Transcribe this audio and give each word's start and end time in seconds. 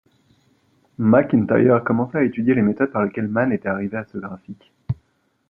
McIntyre 0.97 1.83
commença 1.83 2.17
à 2.17 2.23
étudier 2.23 2.55
les 2.55 2.63
méthodes 2.63 2.89
par 2.91 3.03
lesquelles 3.05 3.27
Mann 3.27 3.51
était 3.53 3.69
arrivé 3.69 3.97
à 3.97 4.03
ce 4.03 4.17
graphique. 4.17 4.73